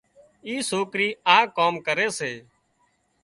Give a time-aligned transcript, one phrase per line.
[0.47, 2.31] اي سوڪرِي آ ڪام ڪري سي